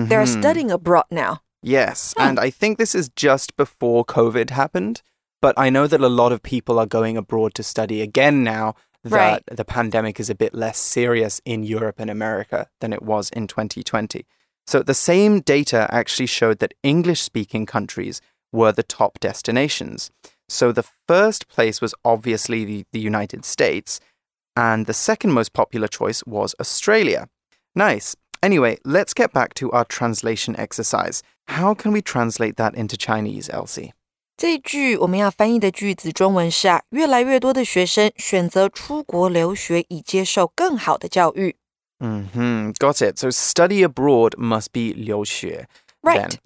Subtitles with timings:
[0.08, 0.40] they're mm-hmm.
[0.40, 1.42] studying abroad now.
[1.62, 5.00] Yes, and I think this is just before COVID happened.
[5.44, 8.76] But I know that a lot of people are going abroad to study again now
[9.02, 9.42] that Right.
[9.46, 13.46] the pandemic is a bit less serious in Europe and America than it was in
[13.46, 14.24] 2020.
[14.66, 18.22] So the same data actually showed that English speaking countries
[18.52, 20.10] were the top destinations.
[20.48, 24.00] So the first place was obviously the, the United States,
[24.56, 27.28] and the second most popular choice was Australia.
[27.74, 28.16] Nice.
[28.42, 31.22] Anyway, let's get back to our translation exercise.
[31.48, 33.92] How can we translate that into Chinese, Elsie?
[34.37, 41.55] 这一句我们要翻译的句子，中文是啊，越来越多的学生选择出国留学，以接受更好的教育。
[41.99, 43.19] hmm Got it.
[43.19, 45.67] So study abroad must be 留学.
[46.01, 46.29] Right.
[46.29, 46.37] Then.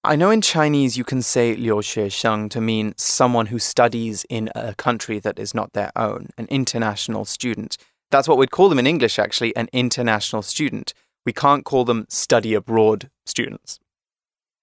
[0.00, 4.72] I know in Chinese you can say 留学生 to mean someone who studies in a
[4.74, 7.76] country that is not their own, an international student.
[8.10, 10.92] That's what we'd call them in English, actually, an international student.
[11.24, 13.78] We can't call them study abroad students.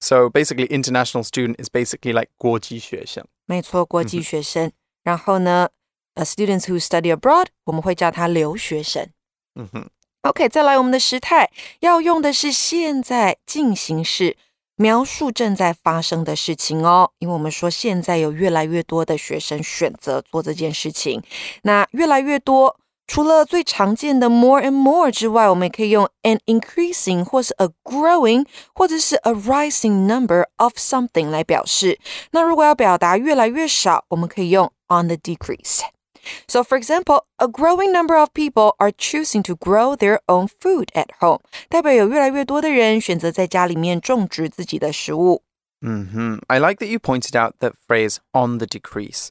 [0.05, 4.71] So basically, international student is basically like 国际学生.没错，国际学生。
[5.03, 5.69] 然后呢，
[6.15, 9.09] 呃，students who study abroad，我们会叫他留学生。
[9.53, 9.87] hmm
[10.21, 14.37] OK，再来我们的时态要用的是现在进行式，
[14.75, 17.11] 描述正在发生的事情哦。
[17.19, 21.23] 因为我们说现在有越来越多的学生选择做这件事情，
[21.63, 22.79] 那越来越多。
[23.07, 30.73] 除了最常见的 more and more 之外，我们也可以用 an increasing 或是 a growing 或者是 a rising number of
[30.75, 31.99] something 来表示。
[32.31, 40.19] 那如果要表达越来越少，我们可以用 on the decrease。So, for example, a growing number of people are choosing to grow their
[40.27, 41.39] own food at home.
[41.67, 45.41] 代表有越来越多的人选择在家里面种植自己的食物。
[45.81, 49.29] hmm I like that you pointed out that phrase on the decrease.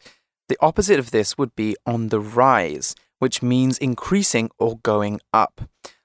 [0.49, 5.63] The opposite of this would be on the rise, which means increasing or going up.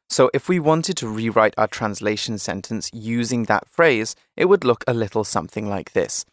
[0.10, 4.84] So if we wanted to rewrite our translation sentence using that phrase, it would look
[4.88, 6.26] a little something like this.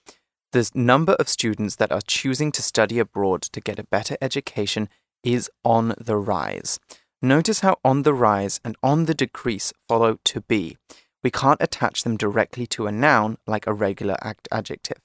[0.52, 4.88] The number of students that are choosing to study abroad to get a better education
[5.24, 6.78] is on the rise.
[7.22, 10.76] Notice how on the rise and on the decrease follow to be.
[11.22, 14.98] We can't attach them directly to a noun like a regular act adjective.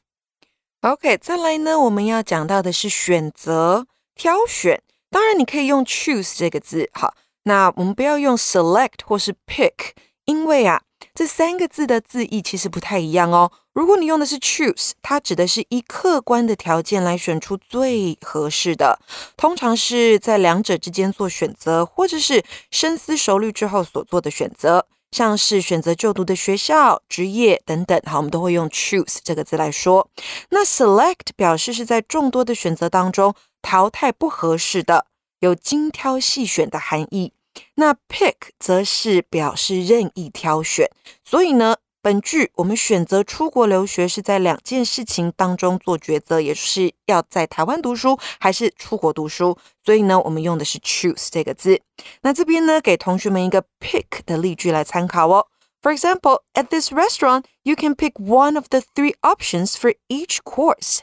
[0.82, 4.82] OK，再来呢，我们要讲到的是选择、挑选。
[5.13, 7.15] 当然，你可以用 choose 这个字，好，
[7.45, 9.93] 那我们不要用 select 或是 pick，
[10.25, 10.81] 因为啊，
[11.15, 13.53] 这三个字的字义其实不太一样哦。
[13.75, 18.99] 如果你用的是 choose，它指的是依客观的条件来选出最合适的，
[19.37, 24.87] 通常是在两者之间做选择，或者是深思熟虑之后所做的选择。
[25.11, 30.09] 像是选择就读的学校、职业等等，好，我们都会用 choose 这个字来说。
[30.49, 35.07] 那 select 表示是在众多的选择当中淘汰不合适的，
[35.39, 37.33] 有精挑细选的含义。
[37.77, 40.91] 那 pick 则是表示任意挑选。
[41.25, 49.57] 所以呢，本句我们选择出国留学是在两件事情当中做抉择，也就是要在台湾读书还是出国读书。
[49.85, 51.81] 所以呢，我们用的是 choose 这个字。
[52.23, 55.47] 那这边呢，给同学们一个 pick 的例句来参考哦。
[55.83, 61.01] For example, at this restaurant, you can pick one of the three options for each course.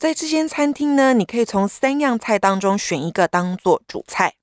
[0.00, 4.36] 在这间餐厅呢，你可以从三样菜当中选一个当做主菜。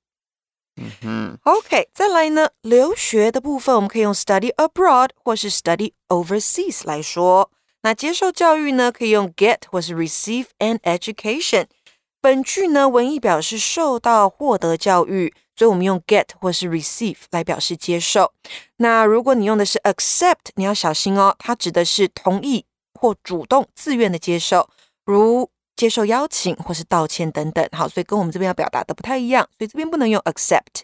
[0.76, 7.50] hmm OK，再来呢，留学的部分我们可以用 study abroad 或是 study overseas 来说。
[7.82, 11.66] 那接受教育呢，可以用 get 或是 receive an education。
[12.20, 18.32] 本句呢，文意表示受到、获得教育，所以我们用 get 或是 receive 来表示接受。
[18.76, 22.64] 那如果你用的是 accept，你要小心哦，它指的是同意
[22.94, 24.70] 或主动、自愿的接受，
[25.07, 27.67] 如接受邀请或是道歉等等。
[27.71, 30.83] 好，所以跟我们这边要表达的不太一样，所以这边不能用 accept。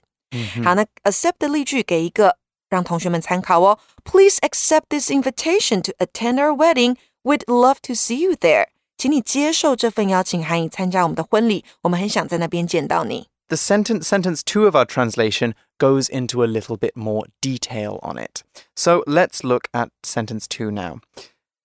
[0.64, 2.38] 好，那 accept 的例句给一个
[2.70, 3.80] 让同学们参考哦。
[4.04, 6.98] Please accept this invitation to attend our wedding.
[7.24, 8.68] We'd love to see you there.
[8.98, 11.64] 请你接受这份邀请函，以参加我们的婚礼。
[11.84, 13.28] 我们很想在那边见到你。
[13.48, 18.44] The sentence sentence 2 of our translation goes into a little bit more detail on it.
[18.76, 21.00] So let's look at sentence 2 now.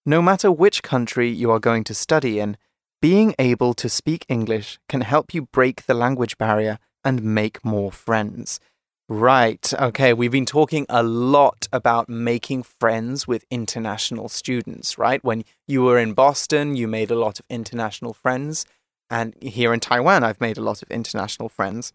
[0.06, 2.58] No matter which country you are going to study in,
[3.02, 7.92] being able to speak English can help you break the language barrier and make more
[7.92, 8.60] friends.
[9.08, 9.74] Right.
[9.74, 10.14] Okay.
[10.14, 15.24] We've been talking a lot about making friends with international students, right?
[15.24, 18.66] When you were in Boston, you made a lot of international friends.
[19.10, 21.92] And here in Taiwan, I've made a lot of international friends.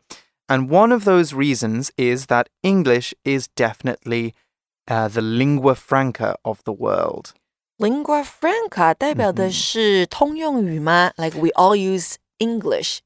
[0.48, 4.34] And one of those reasons is that English is definitely
[4.88, 7.32] uh, the lingua franca of the world
[7.77, 11.23] Lingua franca 代表的是通用语吗、mm -hmm.
[11.23, 12.99] Like we all use English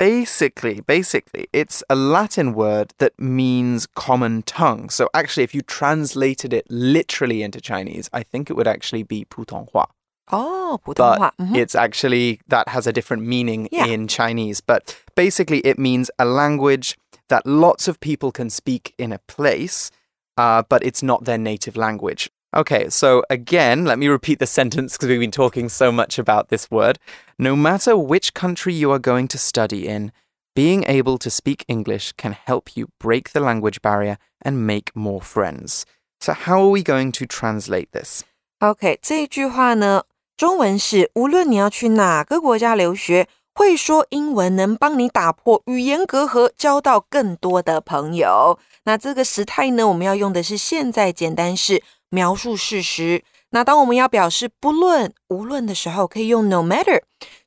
[0.00, 4.88] Basically, basically, it's a Latin word that means common tongue.
[4.88, 9.26] So actually, if you translated it literally into Chinese, I think it would actually be
[9.28, 9.90] 普通话.
[10.32, 11.34] Oh, 普通话.
[11.36, 11.56] But mm -hmm.
[11.56, 13.86] it's actually, that has a different meaning yeah.
[13.86, 14.62] in Chinese.
[14.66, 16.96] But basically, it means a language
[17.28, 19.90] that lots of people can speak in a place,
[20.38, 22.30] uh, but it's not their native language.
[22.54, 26.48] Okay, so again, let me repeat the sentence because we've been talking so much about
[26.48, 26.98] this word.
[27.38, 30.10] No matter which country you are going to study in,
[30.52, 35.20] being able to speak English can help you break the language barrier and make more
[35.20, 35.84] friends.
[36.20, 38.24] So, how are we going to translate this?
[38.58, 40.02] OK，这句话呢，
[40.36, 48.58] 中文是无论你要去哪个国家留学，会说英文能帮你打破语言隔阂，交到更多的朋友。
[48.82, 51.84] 那这个时态呢，我们要用的是现在简单式。
[52.15, 53.25] 描述事实。
[53.49, 57.01] 那当我们要表示不论、无论的时候，可以用 no matter。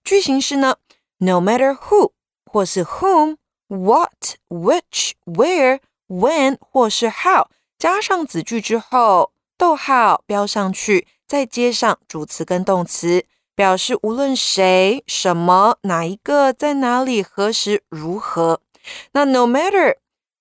[0.04, 0.76] 句型是呢
[1.18, 2.12] ，no matter who，
[2.44, 3.38] 或是 whom、
[3.68, 7.46] what、which、where、when，或是 how，
[7.78, 13.24] 加上子句之后，逗号标上去，再接上主词跟动词，
[13.54, 18.60] 表示无论谁、什么、哪一个、在哪里、何时、如何。
[19.12, 19.96] 那 no matter。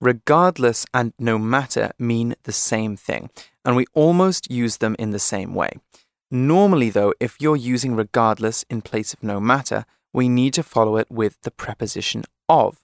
[0.00, 3.30] Regardless and no matter mean the same thing,
[3.64, 5.72] and we almost use them in the same way.
[6.30, 10.96] Normally, though, if you're using regardless in place of no matter, we need to follow
[10.96, 12.78] it with the preposition of.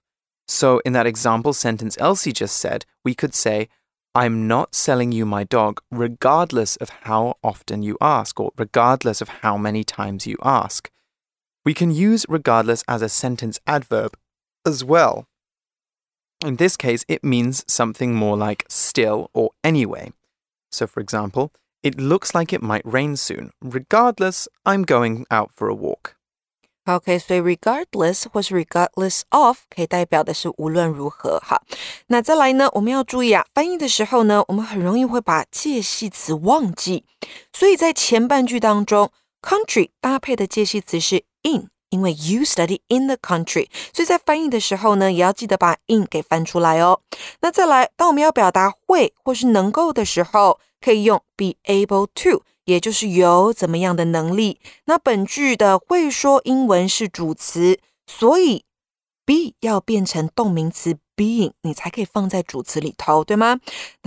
[0.46, 3.68] So, in that example sentence Elsie just said, we could say,
[4.14, 9.28] I'm not selling you my dog regardless of how often you ask or regardless of
[9.28, 10.90] how many times you ask.
[11.65, 14.15] We can use regardless as a sentence adverb
[14.65, 15.25] as well.
[16.43, 20.13] In this case, it means something more like still or anyway.
[20.71, 21.51] So, for example,
[21.83, 23.51] it looks like it might rain soon.
[23.61, 26.15] Regardless, I'm going out for a walk.
[26.85, 31.39] OK，所以 regardless 或是 regardless of 可以代表的是无论如何。
[31.39, 31.63] 好，
[32.07, 37.05] 那再来呢，我们要注意啊，翻译的时候呢，我们很容易会把介系词忘记，
[37.53, 39.11] 所以在前半句当中，
[39.41, 47.01] country 搭配的介系词是 in，因为 you study in the country，所以在翻译的时候呢，也要记得把 in 给翻出来哦。
[47.41, 54.59] 那再来，当我们要表达会或是能够的时候，可以用 be able to，也就是有怎么样的能力。
[54.85, 58.63] 那本句的会说英文是主词，所以
[59.25, 63.59] be 要变成动名词 being，你才可以放在主词里头，对吗？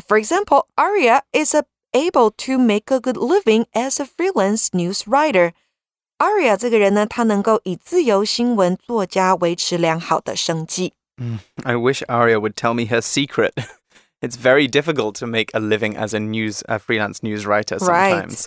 [0.09, 1.54] For example, Aria is
[1.92, 5.52] able to make a good living as a freelance news writer.
[6.18, 10.94] Aria 这个人呢，他能够以自由新闻作家维持良好的生计。
[11.16, 13.52] Mm, I wish Aria would tell me her secret.
[14.21, 18.47] it's very difficult to make a living as a news a freelance news writer sometimes.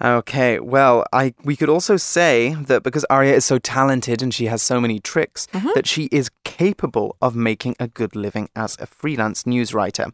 [0.00, 4.46] Okay, well, I we could also say that because Aria is so talented and she
[4.46, 5.74] has so many tricks, mm -hmm.
[5.74, 10.12] that she is capable of making a good living as a freelance news writer.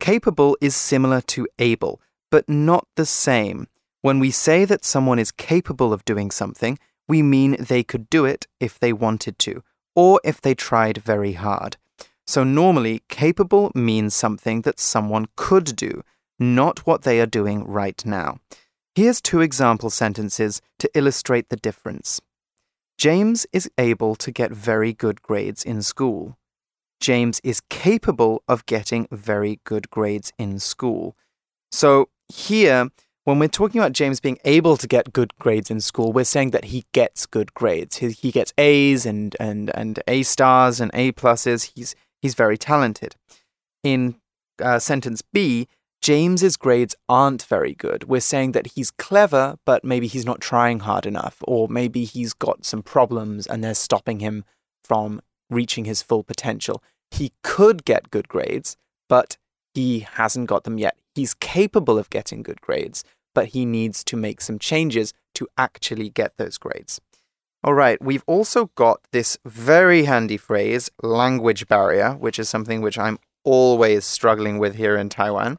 [0.00, 2.00] Capable is similar to able,
[2.30, 3.66] but not the same.
[4.01, 8.25] When we say that someone is capable of doing something, we mean they could do
[8.25, 9.63] it if they wanted to,
[9.95, 11.77] or if they tried very hard.
[12.25, 16.03] So normally, capable means something that someone could do,
[16.39, 18.39] not what they are doing right now.
[18.95, 22.21] Here's two example sentences to illustrate the difference.
[22.97, 26.37] James is able to get very good grades in school.
[26.99, 31.15] James is capable of getting very good grades in school.
[31.71, 32.89] So here,
[33.23, 36.51] when we're talking about James being able to get good grades in school, we're saying
[36.51, 37.97] that he gets good grades.
[37.97, 41.71] He, he gets A's and, and, and A stars and A pluses.
[41.75, 43.15] He's, he's very talented.
[43.83, 44.15] In
[44.61, 45.67] uh, sentence B,
[46.01, 48.05] James's grades aren't very good.
[48.05, 52.33] We're saying that he's clever, but maybe he's not trying hard enough, or maybe he's
[52.33, 54.43] got some problems and they're stopping him
[54.83, 56.81] from reaching his full potential.
[57.11, 59.37] He could get good grades, but
[59.75, 63.02] he hasn't got them yet He's capable of getting good grades,
[63.34, 67.00] but he needs to make some changes to actually get those grades.
[67.64, 72.98] All right, we've also got this very handy phrase, language barrier, which is something which
[72.98, 75.58] I'm always struggling with here in Taiwan.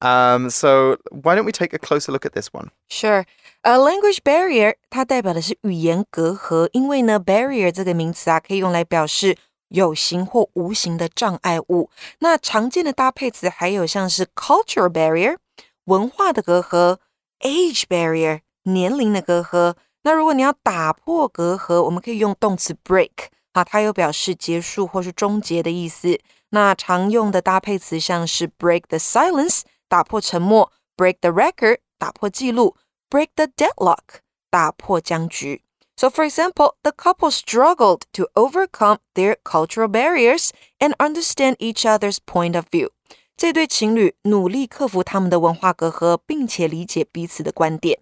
[0.00, 2.70] Um, so why don't we take a closer look at this one?
[2.90, 3.24] Sure.
[3.62, 9.36] A language barrier 它代表的是语言隔阂，因为呢，barrier 这个名词啊，可以用来表示
[9.69, 11.89] 有形或无形的障碍物。
[12.19, 15.37] 那常见的搭配词还有像是 cultural barrier
[15.85, 16.97] 文化的隔阂
[17.39, 19.75] ，age barrier 年龄的隔阂。
[20.03, 23.11] 那如果你要打破隔阂，我们可以用动词 break
[23.53, 26.19] 啊，它有表示结束或是终结的意思。
[26.51, 32.75] 那常用的搭配词像是 break the silence 打破沉默，break the record 打破记录
[33.09, 35.63] ，break the deadlock 打破僵局。
[35.98, 42.56] So, for example, the couple struggled to overcome their cultural barriers and understand each other's point
[42.56, 42.90] of view.
[43.36, 48.00] 这对情侣努力克服他们的文化隔阂，并且理解彼此的观点。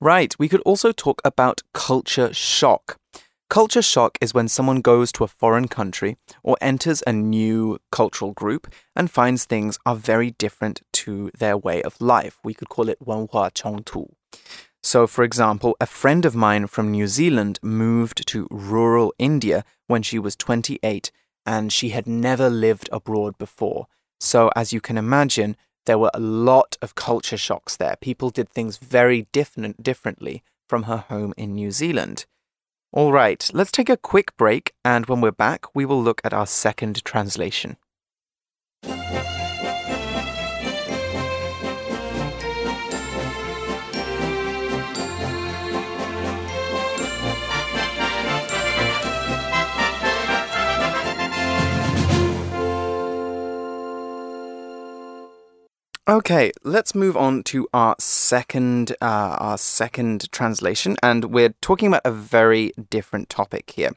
[0.00, 2.96] Right, we could also talk about culture shock.
[3.48, 8.32] Culture shock is when someone goes to a foreign country or enters a new cultural
[8.32, 12.36] group and finds things are very different to their way of life.
[12.42, 14.12] We could call it 文化冲突.
[14.83, 20.01] So, for example, a friend of mine from New Zealand moved to rural India when
[20.01, 21.11] she was 28
[21.45, 23.87] and she had never lived abroad before.
[24.19, 25.55] So, as you can imagine,
[25.85, 27.95] there were a lot of culture shocks there.
[28.01, 32.25] People did things very different, differently from her home in New Zealand.
[32.91, 36.33] All right, let's take a quick break, and when we're back, we will look at
[36.33, 37.77] our second translation.
[56.09, 62.03] Okay, let's move on to our second uh, our second translation, and we're talking about
[62.05, 63.91] a very different topic here.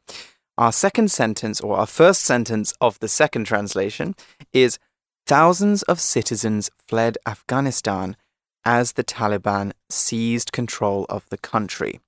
[0.58, 4.16] Our second sentence, or our first sentence of the second translation,
[4.52, 4.80] is
[5.24, 8.16] Thousands of citizens fled Afghanistan
[8.64, 12.00] as the Taliban seized control of the country.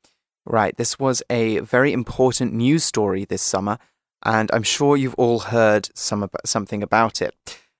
[0.45, 3.79] Right, this was a very important news story this summer,
[4.25, 7.37] and I'm sure you've all heard some about, something about it.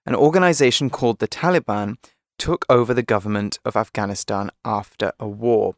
[0.07, 1.97] An organization called the Taliban
[2.43, 5.77] took over the government of Afghanistan after a war.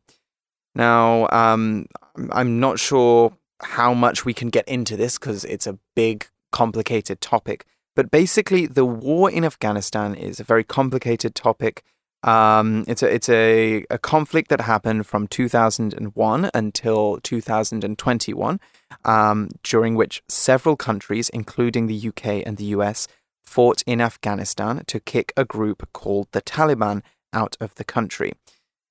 [0.75, 1.88] Now, um,
[2.33, 7.21] I'm not sure how much we can get into this because it's a big, complicated
[7.21, 7.66] topic.
[7.94, 11.83] But basically, the war in Afghanistan is a very complicated topic.
[12.23, 18.61] Um, it's a it's a, a conflict that happened from 2001 until 2021,
[19.04, 23.06] um, during which several countries, including the UK and the US,
[23.46, 28.32] fought in Afghanistan to kick a group called the Taliban out of the country.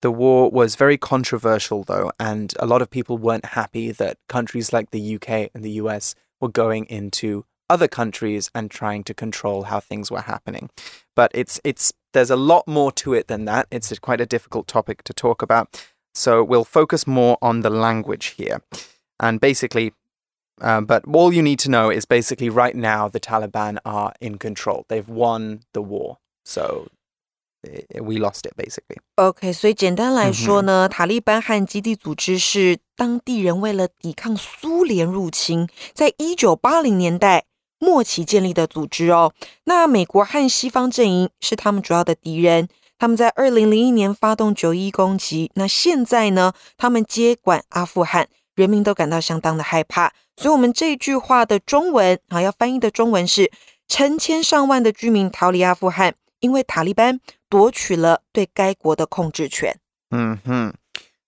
[0.01, 4.73] The war was very controversial, though, and a lot of people weren't happy that countries
[4.73, 9.63] like the UK and the US were going into other countries and trying to control
[9.63, 10.69] how things were happening.
[11.15, 13.67] But it's it's there's a lot more to it than that.
[13.71, 15.87] It's a, quite a difficult topic to talk about.
[16.13, 18.61] So we'll focus more on the language here.
[19.19, 19.93] And basically,
[20.60, 24.38] um, but all you need to know is basically right now the Taliban are in
[24.38, 24.84] control.
[24.88, 26.18] They've won the war.
[26.44, 26.88] So
[27.64, 28.98] eh, we lost it basically.
[29.16, 37.44] OK，所以简单来说呢，塔利班和基地组织是当地人为了抵抗苏联入侵，在一九八零年代
[37.78, 39.32] 末期建立的组织哦。
[39.64, 42.68] 那美国和西方阵营是他们主要的敌人。
[43.00, 50.12] 他们在二零零一年发动九一攻击，那现在呢，他们接管阿富汗， 人民都感到相当的害怕。
[50.36, 53.50] 所以，我们这句话的中文啊，要翻译的中文是：
[53.88, 59.78] 成千上万的居民逃离阿富汗，因为塔利班夺取了对该国的控制权。
[60.10, 60.74] 嗯哼。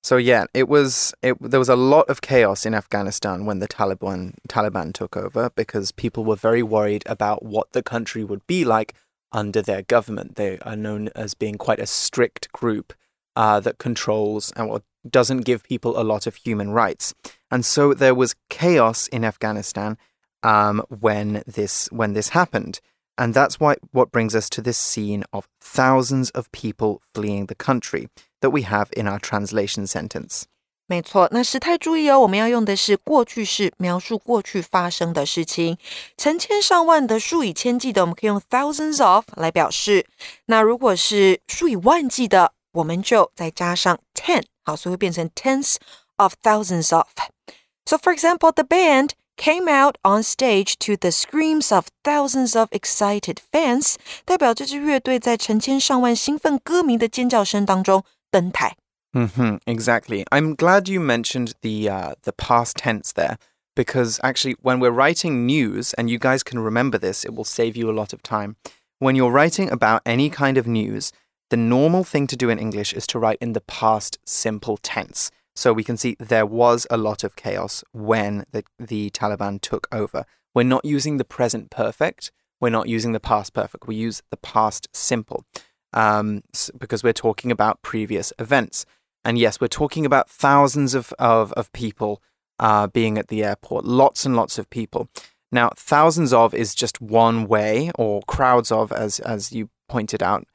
[0.02, 3.66] So yeah, it was it there was a lot of chaos in Afghanistan when the
[3.66, 8.64] Taliban Taliban took over because people were very worried about what the country would be
[8.64, 8.94] like
[9.30, 10.36] under their government.
[10.36, 12.94] They are known as being quite a strict group
[13.36, 17.14] uh, that controls and well, doesn't give people a lot of human rights.
[17.50, 19.96] And so there was chaos in Afghanistan
[20.42, 22.80] um, when this when this happened.
[23.16, 27.54] And that's why what brings us to this scene of thousands of people fleeing the
[27.54, 28.08] country
[28.40, 30.44] that we have in our translation sentence.
[30.86, 35.78] 没错，那时态注意哦，我们要用的是过去式，描述过去发生的事情。
[36.16, 40.06] 成千上万的、数以千计的，我们可以用 thousands of 来表示。
[40.46, 45.76] 那如果是数以万计的，我们就再加上 ten， 好，所以会变成 tens
[46.16, 51.86] of thousands of。So for example, the band came out on stage to the screams of
[52.04, 58.76] thousands of excited fans，代表这支乐队在成千上万兴奋歌迷的尖叫声当中登台。
[59.12, 60.24] Mm-hmm, exactly.
[60.30, 63.38] I'm glad you mentioned the uh, the past tense there
[63.74, 67.76] because actually, when we're writing news, and you guys can remember this, it will save
[67.76, 68.54] you a lot of time.
[69.00, 71.10] When you're writing about any kind of news,
[71.49, 75.31] the normal thing to do in English is to write in the past simple tense.
[75.55, 79.87] So we can see there was a lot of chaos when the, the Taliban took
[79.91, 80.25] over.
[80.53, 82.31] We're not using the present perfect.
[82.59, 83.87] We're not using the past perfect.
[83.87, 85.45] We use the past simple
[85.93, 86.43] um,
[86.77, 88.85] because we're talking about previous events.
[89.23, 92.21] And yes, we're talking about thousands of, of, of people
[92.59, 95.09] uh, being at the airport, lots and lots of people.
[95.51, 100.45] Now, thousands of is just one way, or crowds of, as, as you pointed out,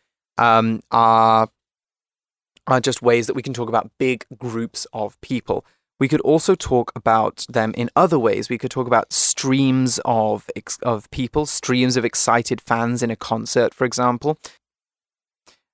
[0.41, 1.49] um, are
[2.67, 5.65] are just ways that we can talk about big groups of people.
[5.99, 8.49] We could also talk about them in other ways.
[8.49, 10.49] We could talk about streams of
[10.83, 14.39] of people, streams of excited fans in a concert, for example.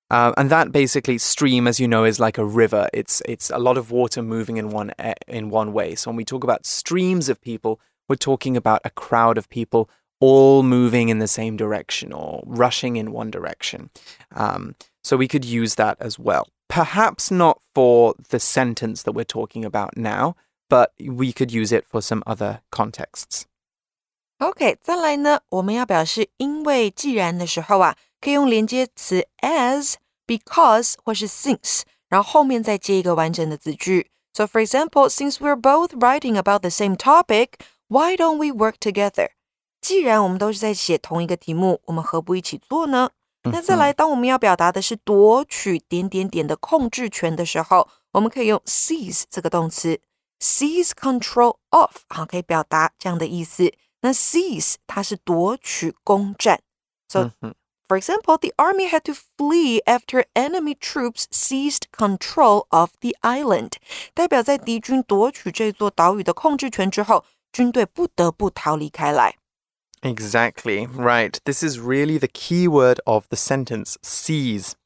[0.09, 2.89] Uh, and that basically stream, as you know, is like a river.
[2.93, 4.93] It's it's a lot of water moving in one
[5.29, 5.95] in one way.
[5.95, 9.89] So when we talk about streams of people, we're talking about a crowd of people
[10.20, 13.90] all moving in the same direction or rushing in one direction.
[14.36, 16.48] Um, so we could use that as well.
[16.70, 20.36] Perhaps not for the sentence that we're talking about now,
[20.70, 23.46] but we could use it for some other contexts.
[24.40, 34.10] OK，再来呢，我们要表示因为、既然的时候啊，可以用连接词 as、because 或是 since，然后后面再接一个完整的子句。
[34.34, 39.30] So for example, since we're both writing about the same topic, why don't we work together?
[39.87, 43.09] 既然我们都是在写同一个题目，我们何不一起做呢？
[43.45, 50.01] 那再来，当我们要表达的是夺取点点点的控制权的时候，我们可以用 seize 这个动词
[50.41, 53.73] ，seize control of，好，可以表达这样的意思。
[54.01, 56.61] 那 seize 它是夺取、攻占。
[57.09, 57.31] So
[57.87, 63.75] for example, the army had to flee after enemy troops seized control of the island，
[64.15, 69.37] 代表在敌军夺取这座岛屿的控制权之后，军队不得不逃离开来。
[70.03, 71.41] Exactly, right.
[71.45, 74.77] This is really the key word of the sentence seize.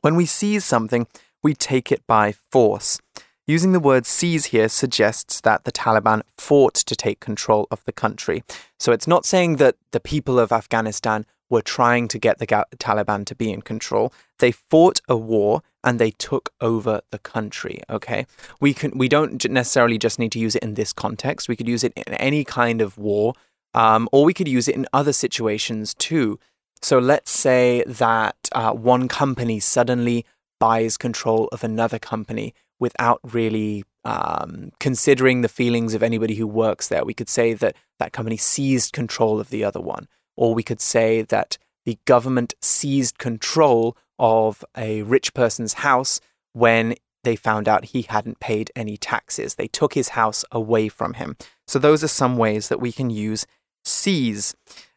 [0.00, 1.06] When we seize something,
[1.42, 3.00] we take it by force.
[3.46, 7.92] Using the word seize here suggests that the Taliban fought to take control of the
[7.92, 8.44] country.
[8.78, 13.24] So it's not saying that the people of Afghanistan were trying to get the Taliban
[13.24, 14.12] to be in control.
[14.38, 17.80] They fought a war and they took over the country.
[17.88, 18.26] Okay,
[18.60, 21.48] we can we don't necessarily just need to use it in this context.
[21.48, 23.32] We could use it in any kind of war
[23.74, 26.38] um, or we could use it in other situations too.
[26.82, 30.24] So let's say that uh, one company suddenly
[30.60, 36.88] buys control of another company without really um, considering the feelings of anybody who works
[36.88, 37.04] there.
[37.04, 40.08] We could say that that company seized control of the other one.
[40.36, 46.20] Or we could say that the government seized control of a rich person's house
[46.52, 49.56] when they found out he hadn't paid any taxes.
[49.56, 51.36] They took his house away from him.
[51.66, 53.46] So, those are some ways that we can use
[53.88, 54.54] seize.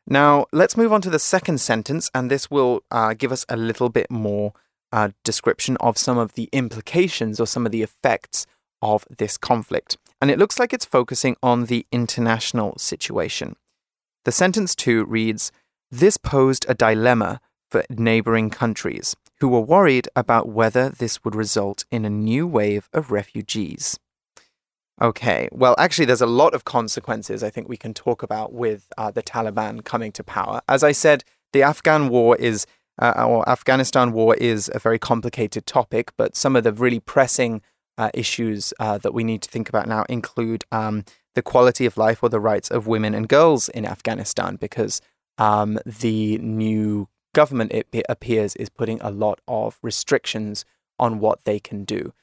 [0.07, 3.57] Now, let's move on to the second sentence, and this will uh, give us a
[3.57, 4.53] little bit more
[4.91, 8.45] uh, description of some of the implications or some of the effects
[8.81, 9.97] of this conflict.
[10.21, 13.55] And it looks like it's focusing on the international situation.
[14.25, 15.51] The sentence two reads
[15.89, 21.85] This posed a dilemma for neighboring countries who were worried about whether this would result
[21.89, 23.97] in a new wave of refugees.
[25.01, 28.85] Okay, well, actually, there's a lot of consequences I think we can talk about with
[28.99, 30.61] uh, the Taliban coming to power.
[30.69, 32.67] As I said, the Afghan war is,
[33.01, 37.63] uh, or Afghanistan war is a very complicated topic, but some of the really pressing
[37.97, 41.97] uh, issues uh, that we need to think about now include um, the quality of
[41.97, 45.01] life or the rights of women and girls in Afghanistan, because
[45.39, 50.63] um, the new government, it appears, is putting a lot of restrictions
[50.99, 52.13] on what they can do.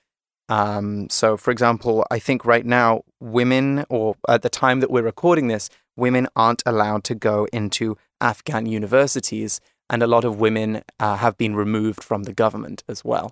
[0.49, 5.01] Um, so, for example, I think right now, women, or at the time that we're
[5.01, 10.83] recording this, women aren't allowed to go into Afghan universities, and a lot of women
[10.99, 13.31] uh, have been removed from the government as well.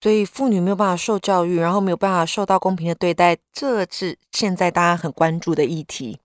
[0.00, 6.20] 所以妇女没有办法受教育，然后没有办法受到公平的对待，这是现在大家很关注的议题。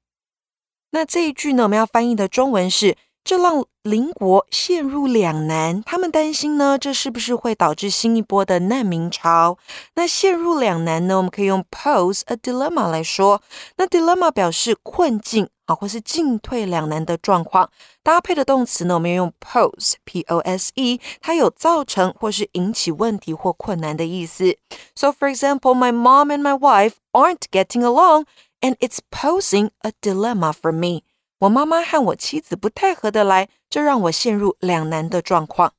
[0.91, 5.83] 那这一句呢，我们要翻译的中文是： 这让邻国陷入两难。
[5.83, 9.57] 他们担心呢，这是不是会导致新一波的难民潮？
[9.95, 13.41] 那陷入两难呢，我们可以用 pose a dilemma 来说。
[13.77, 17.69] 那 dilemma 表示困境啊，或是进退两难的状况。
[18.01, 24.57] 搭配的动词呢，我们要用 pose，p o s e，它有造成或是引起问题或困难的意思。
[24.95, 28.25] So for example, my mom and my wife aren't getting along,
[28.61, 31.03] and it's posing a dilemma for me.
[31.39, 35.73] 我妈妈和我妻子不太合得来，这让我陷入两难的状况。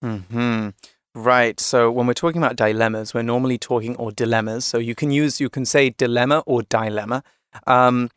[0.00, 0.72] Hmm.
[1.14, 1.60] Right.
[1.60, 4.64] So when we're talking about dilemmas, we're normally talking or dilemmas.
[4.64, 7.22] So you can use you can say dilemma or dilemma.
[7.66, 8.08] Um,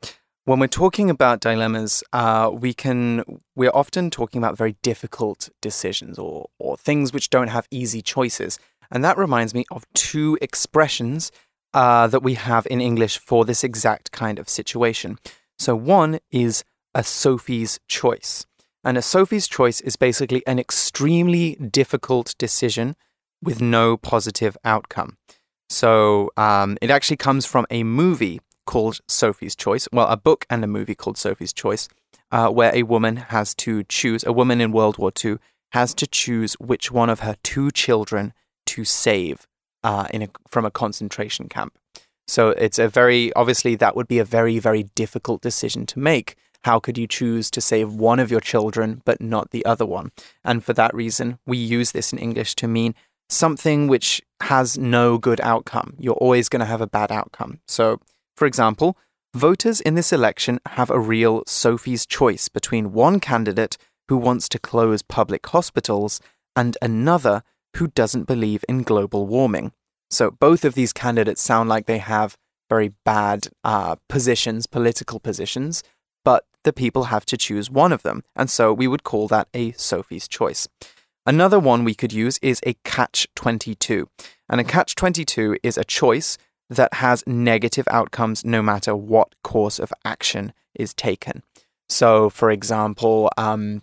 [0.46, 6.18] when we're talking about dilemmas, uh, we can we're often talking about very difficult decisions
[6.18, 8.58] or or things which don't have easy choices.
[8.90, 11.32] And that reminds me of two expressions
[11.74, 15.18] uh, that we have in English for this exact kind of situation.
[15.60, 16.64] So one is
[16.95, 18.47] a Sophie's choice.
[18.83, 22.97] And a Sophie's choice is basically an extremely difficult decision
[23.43, 25.17] with no positive outcome.
[25.69, 29.89] So um, it actually comes from a movie called Sophie's Choice.
[29.93, 31.89] Well, a book and a movie called Sophie's Choice,
[32.31, 35.39] uh, where a woman has to choose, a woman in World War II
[35.73, 38.33] has to choose which one of her two children
[38.67, 39.47] to save
[39.85, 41.77] uh, in a, from a concentration camp.
[42.27, 46.37] So it's a very, obviously, that would be a very, very difficult decision to make.
[46.65, 50.13] How could you choose to save one of your children but not the other one?
[50.45, 52.95] And for that reason, we use this in English to mean
[53.29, 55.95] something which has no good outcome.
[55.99, 57.61] You're always going to have a bad outcome.
[57.67, 58.01] So,
[58.37, 58.97] for example,
[59.35, 63.77] voters in this election have a real Sophie's choice between one candidate
[64.09, 66.21] who wants to close public hospitals
[66.57, 67.43] and another
[67.77, 69.73] who doesn't believe in global warming.
[70.11, 72.37] So, both of these candidates sound like they have
[72.69, 75.83] very bad uh, positions, political positions,
[76.25, 78.23] but the people have to choose one of them.
[78.37, 80.69] And so we would call that a Sophie's choice.
[81.27, 84.09] Another one we could use is a catch 22.
[84.49, 89.79] And a catch 22 is a choice that has negative outcomes no matter what course
[89.79, 91.43] of action is taken.
[91.89, 93.83] So, for example, um,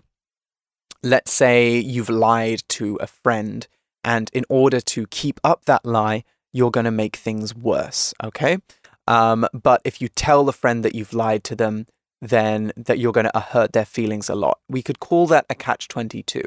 [1.04, 3.68] let's say you've lied to a friend,
[4.04, 8.58] and in order to keep up that lie, you're going to make things worse, okay?
[9.06, 11.88] Um, but if you tell the friend that you've lied to them,
[12.22, 14.60] then that you're going to hurt their feelings a lot.
[14.70, 16.44] We could call that a catch 22.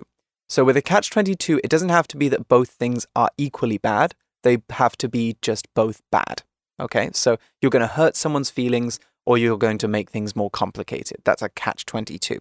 [0.48, 3.78] So with a catch 22, it doesn't have to be that both things are equally
[3.78, 4.14] bad.
[4.42, 6.42] They have to be just both bad.
[6.80, 7.10] Okay?
[7.12, 11.18] So you're going to hurt someone's feelings or you're going to make things more complicated.
[11.24, 12.40] That's a catch 22.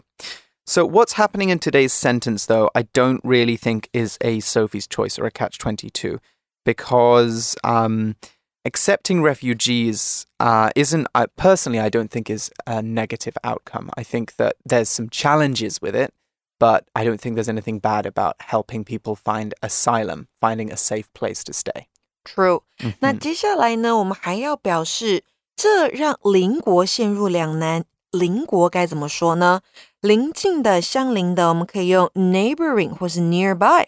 [0.65, 5.19] So what's happening in today's sentence though, I don't really think is a Sophie's choice
[5.19, 6.19] or a catch 22
[6.65, 8.15] because um,
[8.64, 14.36] accepting refugees uh, isn't uh, personally i don't think is a negative outcome i think
[14.36, 16.12] that there's some challenges with it
[16.58, 21.12] but i don't think there's anything bad about helping people find asylum finding a safe
[21.12, 21.88] place to stay
[22.24, 29.60] true、嗯、那接下来呢我们还要表示这让邻国陷入两难邻国该怎么说呢
[30.00, 33.86] 邻近的相邻的我们可以用 neighboring 或是 nearby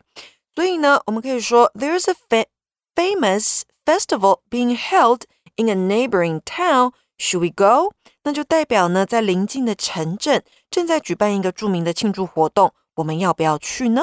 [0.54, 2.46] 所以呢我们可以说 there's a fa
[2.94, 5.24] famous festival being held
[5.56, 6.92] in a neighboring town.
[7.18, 7.92] Should we go?
[8.24, 14.02] 那就代表呢，在邻近的城镇正在举办一个着名的庆祝活动，我们要不要去呢？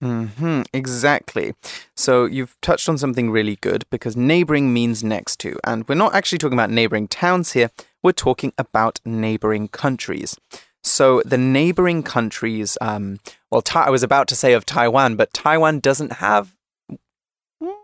[0.00, 1.54] Mm-hmm, exactly.
[1.96, 5.58] So you've touched on something really good because neighboring means next to.
[5.62, 7.70] And we're not actually talking about neighboring towns here,
[8.02, 10.36] we're talking about neighboring countries.
[10.82, 15.78] So the neighboring countries, um, well, I was about to say of Taiwan, but Taiwan
[15.78, 16.55] doesn't have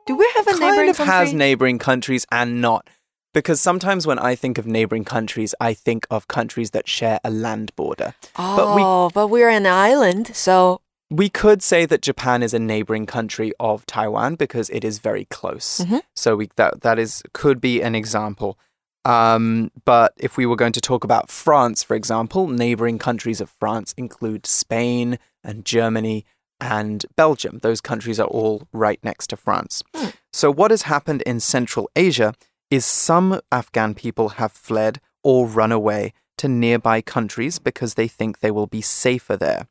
[0.06, 1.14] do we have a kind neighboring of country?
[1.14, 2.88] has neighboring countries and not.
[3.34, 7.32] Because sometimes when I think of neighboring countries, I think of countries that share a
[7.32, 8.14] land border.
[8.36, 12.60] oh, but we- but we're an island, so We could say that Japan is a
[12.60, 15.80] neighboring country of Taiwan because it is very close.
[15.84, 16.02] Mhm.
[16.16, 18.58] So we, that that is could be an example.
[19.06, 23.50] Um, but if we were going to talk about France, for example, neighboring countries of
[23.60, 26.26] France include Spain and Germany
[26.64, 27.60] and Belgium.
[27.62, 29.84] Those countries are all right next to France.
[29.94, 30.10] Hmm.
[30.32, 32.34] So what has happened in Central Asia
[32.72, 38.40] is some Afghan people have fled or run away to nearby countries because they think
[38.40, 39.68] they will be safer there.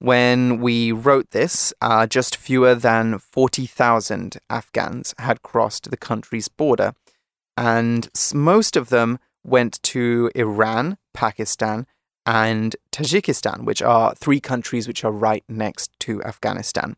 [0.00, 6.92] When we wrote this, uh, just fewer than 40,000 Afghans had crossed the country's border,
[7.56, 11.86] and most of them went to Iran, Pakistan,
[12.25, 16.95] and Tajikistan, which are three countries which are right next to Afghanistan.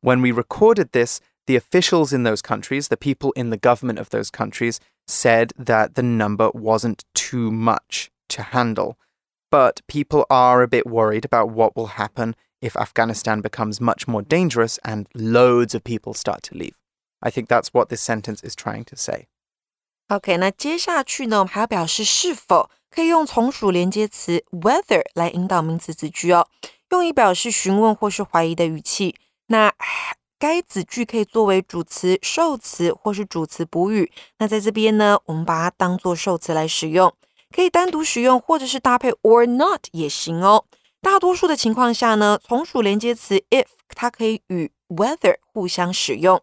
[0.00, 4.10] When we recorded this, the officials in those countries, the people in the government of
[4.10, 8.96] those countries, said that the number wasn't too much to handle.
[9.50, 14.22] But people are a bit worried about what will happen if Afghanistan becomes much more
[14.22, 16.76] dangerous and loads of people start to leave.
[17.20, 19.26] I think that's what this sentence is trying to say.
[20.08, 26.47] OK，那接下去呢，我们还要表示是否 可以用从属连接词 whether 来引导名词子句哦，
[26.89, 29.13] 用以表示询问或是怀疑的语气。
[29.47, 29.73] 那
[30.39, 34.09] 该子句可以作为主词、受词或是主词补语。
[34.37, 37.13] 那在这边呢，我们把它当做受词来使用，
[37.53, 40.63] 可以单独使用，或者是搭配 or not 也行哦。
[41.01, 46.41] 大多数的情况下呢，从属连接词 if 它可以与 whether 互相使用。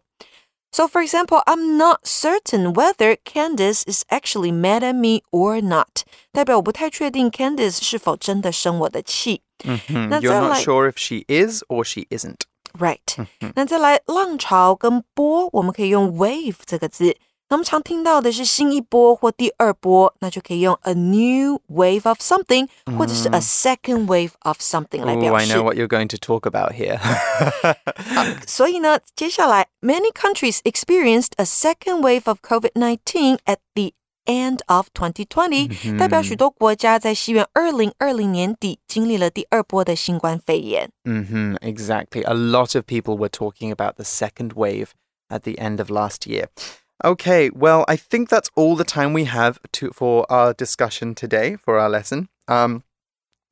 [0.72, 6.02] So for example, I'm not certain whether Candice is actually mad at me or not。
[6.30, 9.42] 代表我不太确定 Candice 是否真的生我的气。
[9.64, 10.20] Mm -hmm.
[10.20, 12.42] You're not sure if she is or she isn't.
[12.78, 13.26] Right.
[13.56, 17.16] 那再来浪潮跟波，我们可以用 wave 这个字。
[17.52, 25.54] 那我们常听到的是新一波或第二波，那就可以用 a new wave of something，、嗯、或者是 a second wave of something 来表示。
[25.54, 28.42] Oh, I know what you're going to talk about here 啊。
[28.46, 33.94] 所以呢，接下来 many countries experienced a second wave of COVID-19 at the
[34.26, 40.90] end of 2020，、嗯、代表许多国家在西元二零二零年底经历了第二波的新冠肺炎。
[41.04, 42.22] 嗯哼，exactly.
[42.24, 44.88] A lot of people were talking about the second wave
[45.30, 46.48] at the end of last year.
[47.05, 51.57] Okay, well, I think that's all the time we have to for our discussion today
[51.57, 52.29] for our lesson.
[52.47, 52.83] Um,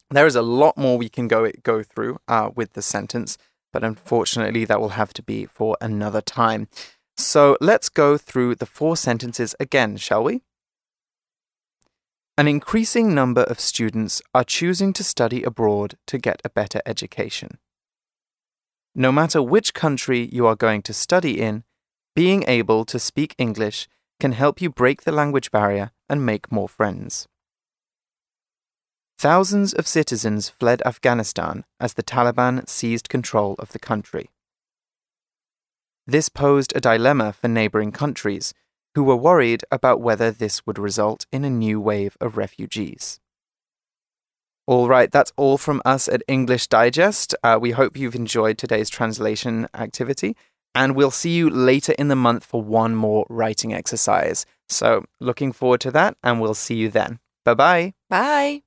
[0.09, 3.37] there is a lot more we can go go through uh, with the sentence,
[3.73, 6.69] but unfortunately, that will have to be for another time.
[7.17, 10.43] So let's go through the four sentences again, shall we?
[12.37, 17.57] An increasing number of students are choosing to study abroad to get a better education.
[18.95, 21.65] No matter which country you are going to study in,
[22.15, 23.87] being able to speak English
[24.19, 27.27] can help you break the language barrier and make more friends.
[29.17, 34.31] Thousands of citizens fled Afghanistan as the Taliban seized control of the country.
[36.07, 38.53] This posed a dilemma for neighboring countries,
[38.95, 43.19] who were worried about whether this would result in a new wave of refugees.
[44.67, 47.35] All right, that's all from us at English Digest.
[47.43, 50.35] Uh, we hope you've enjoyed today's translation activity.
[50.73, 54.45] And we'll see you later in the month for one more writing exercise.
[54.69, 57.19] So, looking forward to that, and we'll see you then.
[57.43, 57.93] Bye-bye.
[58.09, 58.61] Bye.